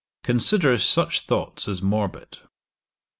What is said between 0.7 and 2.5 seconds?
such thoughts as morbid.